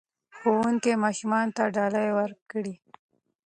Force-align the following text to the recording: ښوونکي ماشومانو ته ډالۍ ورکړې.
ښوونکي 0.37 0.93
ماشومانو 1.03 1.53
ته 1.57 1.63
ډالۍ 1.75 2.09
ورکړې. 2.17 2.73